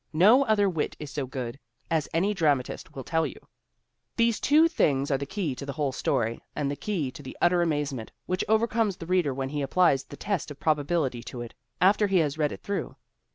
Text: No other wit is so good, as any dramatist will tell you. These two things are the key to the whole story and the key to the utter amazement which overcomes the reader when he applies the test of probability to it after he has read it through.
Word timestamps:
No 0.13 0.43
other 0.45 0.67
wit 0.67 0.95
is 0.99 1.11
so 1.11 1.27
good, 1.27 1.59
as 1.91 2.09
any 2.11 2.33
dramatist 2.33 2.95
will 2.95 3.03
tell 3.03 3.23
you. 3.27 3.37
These 4.15 4.39
two 4.39 4.67
things 4.67 5.11
are 5.11 5.17
the 5.19 5.27
key 5.27 5.53
to 5.53 5.63
the 5.63 5.73
whole 5.73 5.91
story 5.91 6.41
and 6.55 6.71
the 6.71 6.75
key 6.75 7.11
to 7.11 7.21
the 7.21 7.37
utter 7.39 7.61
amazement 7.61 8.11
which 8.25 8.43
overcomes 8.47 8.97
the 8.97 9.05
reader 9.05 9.31
when 9.31 9.49
he 9.49 9.61
applies 9.61 10.03
the 10.05 10.17
test 10.17 10.49
of 10.49 10.59
probability 10.59 11.21
to 11.25 11.41
it 11.41 11.53
after 11.79 12.07
he 12.07 12.17
has 12.17 12.35
read 12.39 12.51
it 12.51 12.63
through. 12.63 12.95